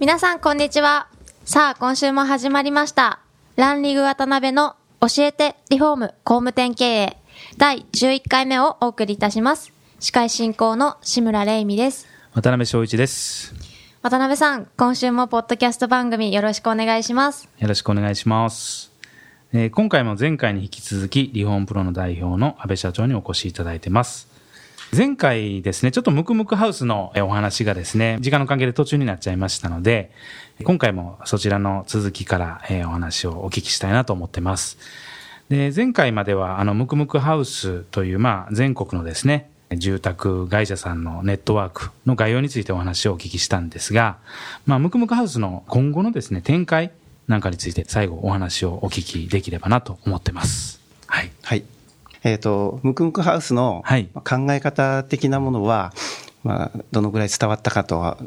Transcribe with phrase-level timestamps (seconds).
[0.00, 1.08] 皆さんこんにちは
[1.44, 3.20] さあ今週も始まりました
[3.56, 7.16] ランリグ渡辺の教えてリフォーム工務店経営
[7.58, 13.54] 第11回目をお送りいたします司会進行の志村玲美です渡辺翔一です。
[14.00, 18.90] 渡辺さん今週もポッドキャスト番組よろしくお願いしますよろしくお願いします。
[19.52, 24.29] えー今回も前回に引き続き、リフォームプロの代表の安倍社長にお越しいただいてます。
[24.96, 30.10] 前回ですね、ちょっとムクムクハウスのお話がですね、時間の関係で途中になっちゃいましたので、
[30.64, 34.78] 今回もそちらの続きからお話をお聞きしたいなと思ってます。
[35.48, 44.18] で、前回までは、あの、ムクムクハウスという、まあ、全国のですね、住宅会社さんのネットワークの概要についてお話をお聞きしたんですが、
[44.66, 46.90] まあ、ムクムクハウスの今後のですね、展開
[47.28, 50.80] なんかについて最後お話をお聞きできればなと思ってます。
[51.06, 51.30] はい。
[51.42, 51.62] はい。
[52.22, 55.92] えっ、と、ムクムクハウスのはい考え方的なものは、
[56.42, 58.18] まあ、どのぐらい伝わったかとは、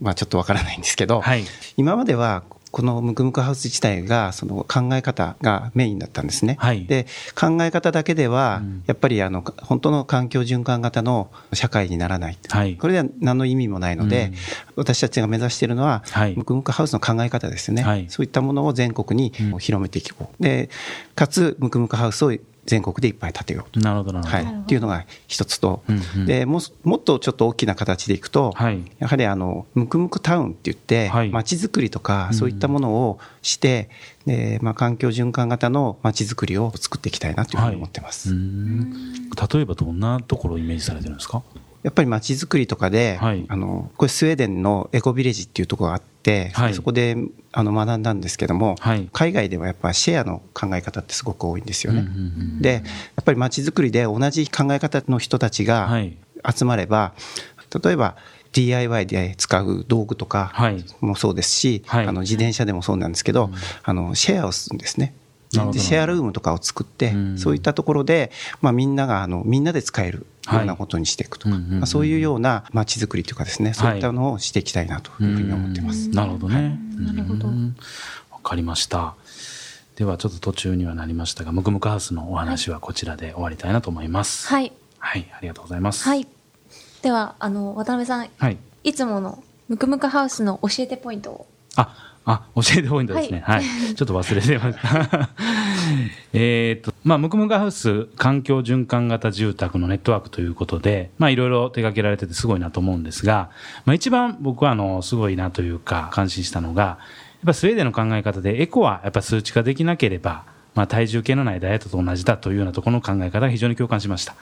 [0.00, 1.44] まあ、ちょっとわからないんですけど、はい。
[1.76, 2.42] 今までは、
[2.76, 6.56] このムクムクハウス自体が、その考え方がメインだったんですね。
[6.58, 12.38] はいで、考え方だけではうん、やっぱりあの、本当の環境循環型の社会にならない。
[12.48, 12.76] はい。
[12.76, 14.32] これでは何の意味もないので、
[14.74, 20.42] 私たちが目指しているのは、はいムクムクハウスの考え方ですよね、はいそういったものを全国にうん広めていこう。
[20.42, 20.68] で、
[21.14, 22.32] かつ、ムクムクハウスを
[22.66, 23.80] 全国でいっぱい建てようと。
[23.80, 24.44] なるほど、なるほど。
[24.44, 26.26] はい、っていうのが一つと、うんうん。
[26.26, 28.82] でもうもっとちょっと大きな形でいくと、はい。
[28.98, 31.30] やはりあのムクムクタウンって言って、はい。
[31.30, 32.36] 街づくりとかうん。
[32.36, 33.88] そういったものをして、
[34.26, 38.30] でまあ、環境循環型の街づくりを作っていきたいなというふうに思ってます。
[38.30, 39.30] うーん。
[39.30, 41.42] 例えばどんなところをイメージされてるんですか？
[41.86, 47.16] やっぱり街づくりとかで、はいあのこれスウェーデンのエコビレッジっていうところがあって、はいそこで
[47.52, 52.00] あの学んだんですけども、はい海外ではやっぱシェアの考え方ってすごく多いんですよね。
[52.00, 52.18] うんうんう
[52.56, 52.80] んでや
[53.20, 56.16] っぱり街づくりで同じ考え方の人たちがはい。
[56.44, 57.12] 集まれば、
[57.84, 58.16] 例えば
[58.52, 60.84] DIY で使う道具とかはい。
[61.00, 63.50] もそうですし、はいあの自転車でもそうなんですけど、
[63.84, 65.14] あのシェアをするんですね。
[65.52, 76.06] シェアルームとかを作って、うんそういったところで、まあ、みんながあのみんなで使えるようなことにしていくとか、まあ、そういうような街づくりというかですね、そういったのをしていきたいなというふうに思ってます。
[76.06, 76.78] うんなるほどね。
[76.98, 77.76] なるほどうん
[78.30, 79.14] わかりました。
[79.96, 84.46] ではちょっと途中にはなりましたが、ムクムクハウスのお話はこちらで終わりたいなと思います。
[84.48, 86.04] はいはい、ありがとうございます。
[86.04, 86.26] はい
[87.02, 88.58] ではあの渡辺さんはい。
[88.82, 91.46] いつものムクムクハウスの教えてポイントを
[91.76, 93.42] あ、あ、 教えてポイントですね。
[93.46, 93.62] はい。
[93.62, 95.30] ちょっと忘れてました。
[96.34, 103.50] えっと、まあ、ムクムクハウス環境循環型住宅のネットワークということで、まあ、いろいろ手掛けられててすごいなと思うんですが、
[103.84, 106.98] まあ、一番僕はあの、すごいなというか、感心したのが、やっ
[107.46, 110.42] ぱスウェーデンの考え方でエコはやっぱ数値化できなければ、
[110.74, 114.34] まあ、体重計のないダイエットと同じだというようなところの考え方が非常に共感しました。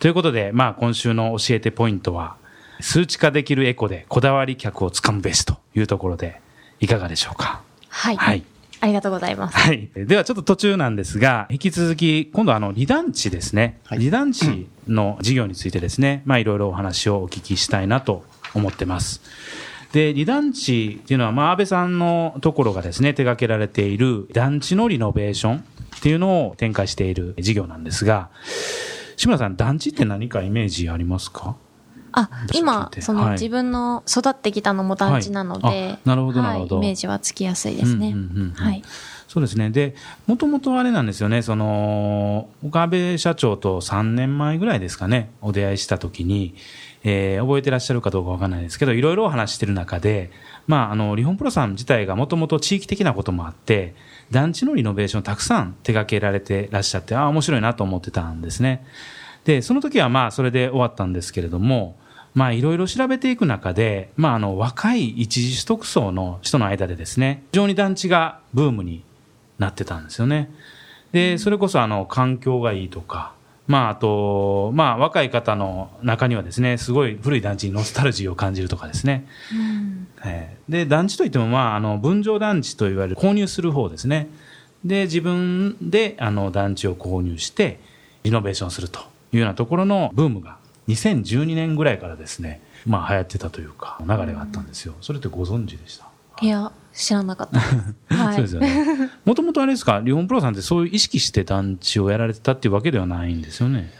[0.00, 2.36] ということで、まあ、今週の教えてポイントは、
[2.80, 6.41] 数値化できるエコでこだわり客をつかむべしというところで、
[6.82, 7.62] いかがでしょうか？
[7.88, 8.42] はい、はい。
[8.80, 9.88] ありがとうございますはい。
[9.94, 13.78] ではちょっと途中なんですが、引き続き、今度はあの、離団地ですね。
[13.84, 19.20] はい離団地の事業についてですね、まあいろいろお話をお聞きしたいなと思ってます。
[19.92, 28.30] で、離団地っていうのは、まあ安倍さんのところがですね、手掛けられている団地のリノベーションっていうのを展開している事業なんですが、
[29.16, 31.54] 志村さん、団地って何かイメージありますか？
[32.12, 35.90] あ今その自分の育ってきたのも団地なので、はい。
[35.92, 36.76] あなるほどなるほど。
[36.76, 38.14] はいイメージはつきやすいですね、
[38.54, 38.82] はい。
[39.28, 39.70] そうですね。
[39.70, 39.94] で、
[40.26, 46.54] もともとあれなんですよね、その、岡部社長と3年前ぐらいですかね、お出会いしたときに、
[47.02, 50.30] えー覚えてらっしゃるかどうかわかんないですけど、いろいろお話ししてる中で、
[50.66, 53.94] まあ、あの、リフォンプロさん自体がもともと地域的なこともあって、
[54.30, 58.84] 団地のリノベーションをたくさん手掛けられてらっしゃって、ああ、面白いなと思ってたんですね。
[59.44, 61.96] で、その時はまあ、それで終わったんですけれども、
[62.34, 69.04] まあ、いろいろ調べていく中で、まあ、あの、若い一時取得層の人の間でですね、非常に団地がブームに
[69.58, 70.50] なってたんですよね。
[71.12, 73.34] で、それこそあの、環境がいいとか、
[73.66, 79.26] まあ、あと、まあ、若い方の中にはですね、すごい古い団地にノスタルジーを感じるとかですね。
[79.52, 84.28] うんえーで、団地といっても、まあ、あの、分譲団地といわれる購入する方ですね。
[84.84, 87.78] で、自分で、あの、団地を購入して、
[88.22, 89.00] リノベーションすると
[89.32, 90.56] いうようなところのブームが
[90.88, 94.94] 2012年ぐらいからですね、まあ流行ってたというか、流れがあったんですよ。
[95.00, 96.08] それってご存知でした？
[96.44, 97.60] いや、知らなかった
[98.16, 99.10] はい、そうですよね。
[99.24, 103.92] もともとあれですか、日本プロさんってそういう意識して団地をやられてたっていうわけではないんですよね。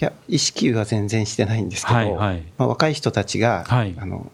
[0.00, 4.30] いや、意識は全然してないんですけど、はいはい、まあ、若い人たちが、はい、あのう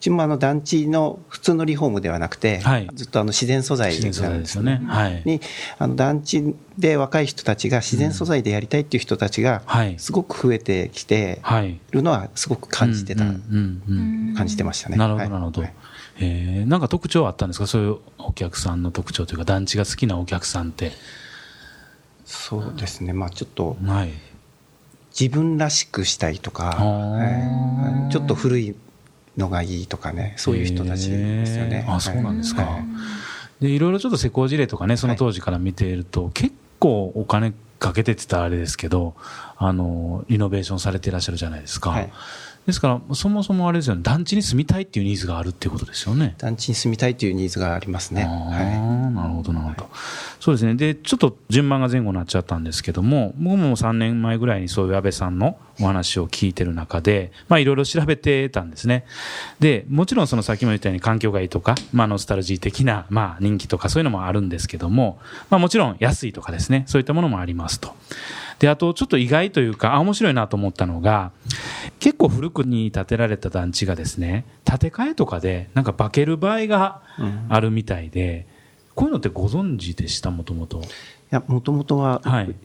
[0.00, 3.98] ちもあの団地の普通のリフォームではなくて、はい、ずっとあの自然素材な
[4.30, 4.82] んですよね。
[4.86, 5.40] はい、に
[5.78, 9.62] あの団地で若い人たちが自然素材でやりたいっていう人たちが
[9.98, 11.42] すごく増えてきて
[11.90, 14.96] るのはすごく感じてた、感じてましたね。
[14.96, 15.60] なるほどなるほど。
[15.60, 15.74] はい。
[16.22, 17.66] えー、なんか特徴あったんですか？
[17.66, 20.92] そういうお客さんの特徴というか団地が好きなお客さんって。
[22.24, 23.12] そうですね。
[23.12, 24.12] まあちょっと、はい、
[25.18, 28.74] 自分らしくしたいとか、はい、ちょっと古い
[29.40, 32.78] のがいいとかねそういう人たちですよね、あそうなんですか、は
[33.60, 39.14] い、でいろいろちょっと施工事例とかねその当時から見ていると、結構お金かけてって言ったらあれですけど
[39.56, 41.96] あのリノベーションされていらっしゃるじゃないですか、
[42.66, 46.34] ですから、そもそもあれですよね、団地に住みたいっていうニーズがあるっていうことですよね。
[46.38, 48.24] 団地に住みたいというニーズがありますね。
[48.24, 49.92] はい、なるほど、なるほど、はい、
[50.40, 50.74] そうですね。
[50.74, 59.04] で、ちょっと順番が前後になっちゃったんですけども、僕も3年前ぐらいにそういう安倍さんのお話を聞いてる中で、まあいろいろ調べてたんですね。
[59.58, 65.18] で、もちろんそのさっきも言ったように環境がいいとか、まあノスタルジー的な、まあ人気とかそういうのもあるんですけども、
[65.48, 67.94] まあもちろん安いとかですね、そういったものもありますと。
[68.60, 71.32] で、あとちょっと意外というか、あ、面白いなと思ったのが、
[71.98, 77.00] 結構古くに建てられた団地がですね、建て替えとかでなんか化ける場合が
[77.48, 78.46] あるみたいで、
[78.90, 80.82] うん、こういうのってご存知でした、もともと。
[81.32, 82.20] いや、もともとは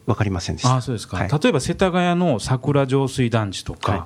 [0.06, 0.70] 分かりませんでした。
[0.70, 1.18] はい、あ、そうですか。
[1.18, 4.02] はい、例えば世田谷の桜上水団地とか、はい、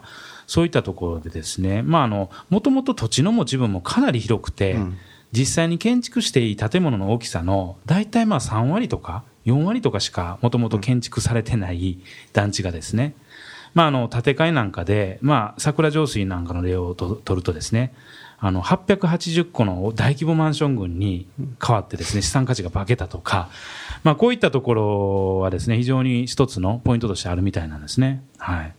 [0.46, 4.98] そういったところでですね、まあ、あの、もともと土地の持ち分もかなり広くて、うん。
[5.32, 11.98] 実際に建築していい建物の大きさの大体まあ3割とか4割とかしかもともと建築されてない
[12.32, 13.14] 団地がですね、
[13.74, 17.94] まあ、あの建て替えなんかで、まあ、桜上水なんかの例をと取るとですね
[18.38, 21.28] あの880個の大規模マンション群に
[21.64, 23.50] 変わってですね資産価値が化けたとか、
[24.02, 28.22] まあ、こういったところはですね非常に一つのポイントとしてあるみたいなんですね。
[28.38, 28.74] はい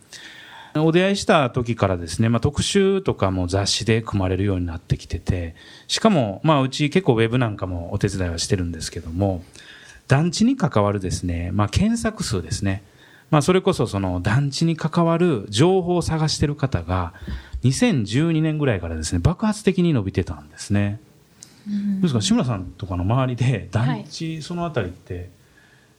[0.74, 5.54] お出会いした時からですね、まあ、特集とかも雑誌で組まれるようになってきてて、
[5.86, 9.44] しかも、まあ、うち結構ウェブなんかもお手伝いはしてるんですけども、
[10.08, 12.82] 団地に関わるですね、まあ、検索数ですね。
[13.30, 17.12] まあ、それこそその団地に関わる情報を探してる方が、
[17.64, 21.00] 2012年ぐらいからですね、爆発的に伸びてたんですね。
[22.00, 25.30] ですから志村さんとかの周りで団地そのあたりって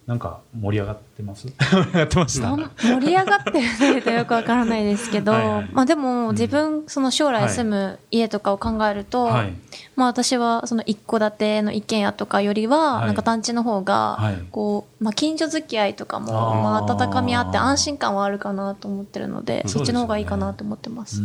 [0.06, 1.48] なんか盛り上がってます？
[1.48, 2.50] 盛り上がってました。
[2.50, 9.54] 盛り上がってるとよくわからないですけど はい、まあでも自分、うん、その将来住む家とかを考えると、はい、
[9.96, 14.20] まあ私はその一戸建ての一軒家とかよりは、なんか団地の方が、
[14.52, 21.22] こう、まあ近所付き合いとかも、まあ温かみあって安心感はあるかなと思ってるので、そっちの方がいいかなと思ってます。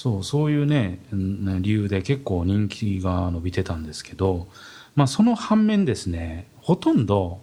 [0.00, 4.46] そう、そういうね、理由で結構人気が伸びてたんですけど、
[4.94, 7.40] まあその反面ですね、ほとんど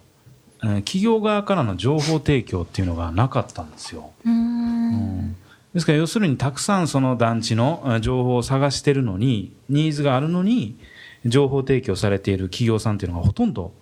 [0.60, 4.10] 企業側からの情報提供っていうのがなかったんですよ。
[4.24, 5.36] うん、
[5.74, 10.78] ですから要するにたくさんその団地の情報を探してるのにニーズがあるのに
[11.26, 13.74] 情報提供されている企業さんっていうのがほとんど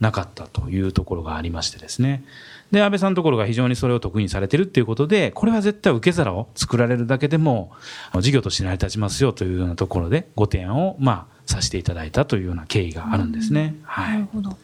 [0.00, 2.24] なかったというところがありましてですね。
[2.72, 7.72] で、安倍さんのところが非常にそれを得意にされてるっていうことで、これは絶対受け皿を作られるだけでも、
[8.20, 13.74] 事業として成り立ちますよというようなところで、ご提案を、まあ、させていただいたというような経緯があるんですね。
[13.82, 14.14] はい。
[14.14, 14.56] なるほど。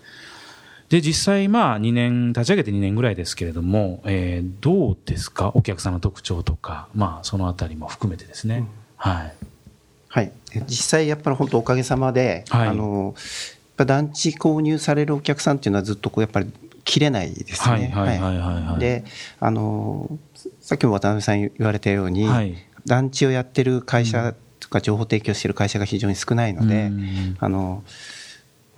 [0.89, 5.51] で、実際、まあ、2年、立ち上げて2年ぐらいですけれども、えー、どうですか？
[5.55, 8.59] お客さんの特徴とか、まあ、そのあたりも含めてですね。
[8.59, 9.35] うん、はい。
[10.09, 10.33] はい。
[10.69, 13.17] 実際、やっぱり本当おかげさまで、はい、あの、
[13.85, 16.51] 団地購入されるお客さんっていうのはずっとこう、やっぱり
[16.85, 17.93] 切れないですね。
[17.95, 18.81] はい、はい、はい。
[18.81, 19.05] で、
[19.41, 20.19] あの、
[20.61, 22.55] さっきも渡辺さん言われたように、はい、
[22.87, 26.91] 団地をやってる会社とか情報提供してる会社が非常に少ないので、
[27.39, 27.83] あの、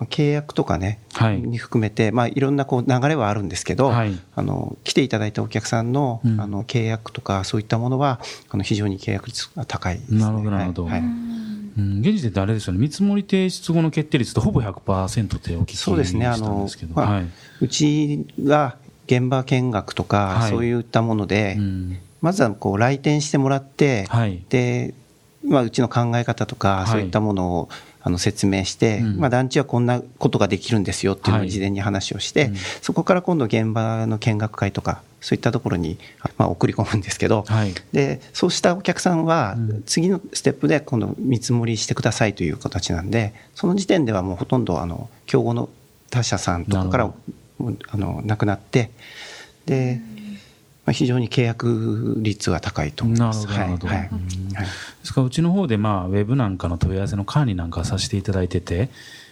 [0.05, 11.03] 契約とかね、はい、に含めて、まあ、いろんなこう流れはあるんですけど、はい、あの来ていただいたお客さんの,、あの契約とかそういったものはあの非常に契約率が高いです、ね、なるほどなるほど、はい
[11.79, 17.25] うん、現時点であれですよね、見積もり提出後の決定率とほぼ100%ってお聞きそうですね、あの、まあ、はい、
[17.61, 24.93] うちが現場見学とか、そういったもので、うん、まずはこう来店してもらって、はい、で
[25.45, 27.69] まあ、うちの考え方とか、そういったものを、
[28.01, 32.51] あの説明して、まあ、団地はこんなことができるんですよっていうのを事前に話をして、
[32.81, 35.97] そこから今度現場の見学会とかそういったところに、
[36.37, 45.69] まあ、送り込むんですけど、はい、でそうしたお客さんは次のステップで今度見積もりしてくださいという形なんでその時点ではもうほとんどあの競合の
[46.09, 47.13] 他社さんとかから
[47.89, 48.91] あのなくなって
[49.65, 49.99] で
[50.89, 53.47] あ、非常に契約率は高いと思います。
[53.47, 54.09] なるほど、はいはい、で
[55.03, 58.89] すからうちの方でまあウェブなんかの問い合わせの管理なんかさせていただいてて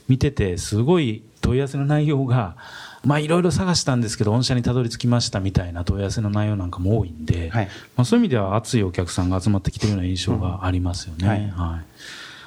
[0.08, 2.56] 見ててすごい問い合わせの内容が
[3.04, 11.26] まあいろいろ探したんですけど御社にたどり着きましたみたいな問い合わせの内容なんかも多いんで、はい、まあ、そういう意味では熱いお客さんが集まってきてるような印象がありますよね。
[11.26, 11.86] うん、はい、はい。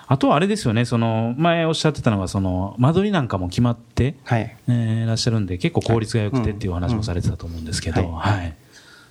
[0.06, 8.56] あとはあれですよね、その前おっしゃってたのが、その間取りなんかも決まって、はい、えー、いらっしゃるんで、結構効率が良くてっていうお話もされてたと思うんですけど、はい、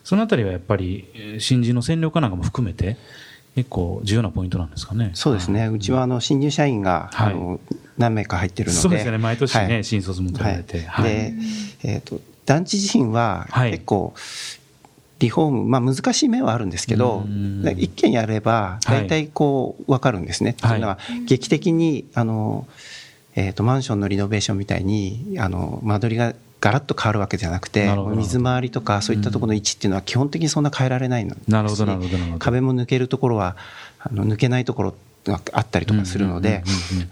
[0.10, 1.06] そのあたりはやっぱり、
[1.38, 2.98] 新人の占領化なんかも含めて、
[3.54, 5.12] 結構重要なポイントなんですかね。
[5.14, 5.68] そうですね。
[5.68, 7.60] うちはあの新入社員が、はい、あの
[8.00, 8.82] 何名か入ってるので。
[8.82, 9.20] そうですね。
[9.20, 10.82] 毎年ね、はい、新卒も取られて。
[10.82, 11.34] はい、で、
[11.84, 14.16] えっ、ー、と団地自身は結構、
[15.20, 17.24] リフォーム、まあ、難しい面はあるんですけど、
[17.78, 20.54] 一軒やれば、大体こう、分かるんですね。
[20.54, 20.98] というのは、
[21.28, 22.68] 劇的に、あの、
[23.36, 32.18] えっ、ー、と、マンションのリノベーションみたいに、あの、間取りがガラッと変わるわけじゃなくて、水回りとかそういったところの位置っていうのは基本的にそんな変えられないので、なるほど、なるほど。
[32.40, 33.56] 壁も抜けるところは、
[34.00, 36.64] あの抜けないところがあったりとかするので、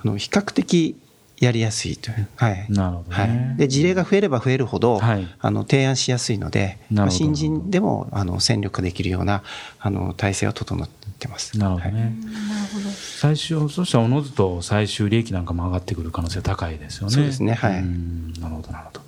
[0.04, 0.98] あの比較的
[1.39, 2.27] やりやすいという。
[2.36, 2.66] はい。
[2.70, 3.58] なるほど、ね、はい。
[3.58, 9.44] で、事例が増えれば増えるほど、はい、あの、提案しやすいので、まあ、新人でも、あの、戦力できるような、
[9.80, 10.89] あの、体制は整っ
[11.20, 11.58] てます。
[11.60, 11.92] なるほどね。
[11.92, 12.13] はい、なる
[12.74, 12.89] ほど。
[12.89, 17.13] 最終、そしたらおのずと最終利益なんかも上がってくる可能性高いですよね。
[17.13, 17.54] そうですね。
[17.54, 17.74] はい。
[18.42, 19.07] なるほど、なるほど。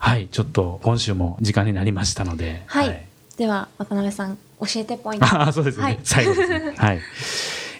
[0.00, 0.28] はい。
[0.28, 2.62] ちょっと、今週も時間になりましたので。
[2.66, 2.88] はい。
[2.88, 5.26] はい、では、渡辺さん、教えてポイント。
[5.26, 5.84] ああ、そうですね。
[5.84, 6.74] はい、最後ですね。
[6.76, 7.00] はい。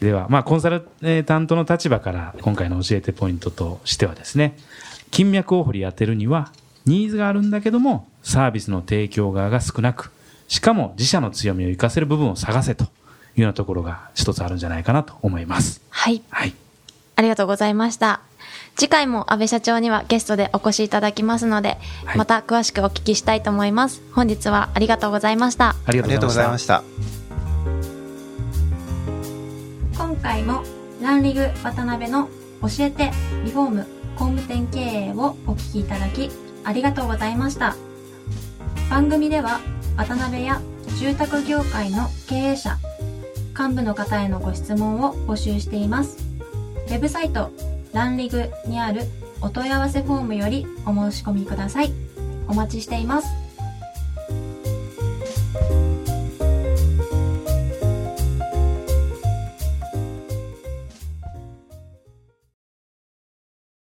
[0.01, 0.83] では、まあ、コンサル
[1.25, 4.57] タントの立場から今回の教えてポイントとしてはですね、
[5.11, 6.53] 金脈を掘り当てるには、
[6.87, 10.13] ニーズがあるんだけども、サービスの提供側が少なく、
[10.49, 12.87] しかも自社の強みを生かせる部分を探せとい
[13.39, 15.81] うようなところが一つあるんじゃないかなと思います。
[15.91, 16.23] はい。
[16.31, 16.55] はい。
[17.17, 18.21] ありがとうございました。
[18.77, 24.03] 次回も安倍社長にはゲストでお越しいただきますので、はい、また詳しくお聞きしたいと思います。
[24.13, 25.75] 本日はありがとうございました。
[25.85, 26.83] ありがとうございました。
[29.97, 30.63] 今回も
[31.03, 32.29] ランリグ渡辺の
[32.63, 33.11] 教えて
[33.45, 33.87] リフォーム
[34.17, 36.31] 工務店経営をお聞きいただき
[36.65, 37.75] ありがとうございました
[38.91, 39.61] 番組では
[39.97, 40.61] 渡辺や
[40.99, 42.77] 住宅業界の経営者
[43.59, 46.19] 幹部の方へのご質問を募集しています
[46.89, 47.51] ウェブサイト
[47.93, 49.03] ランリグにある
[49.41, 51.93] お問い合わせフォームよりお申し込みください。
[52.49, 53.29] お待ちしています。